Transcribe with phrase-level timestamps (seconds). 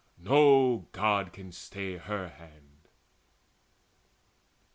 [0.17, 2.87] No God can stay her hand."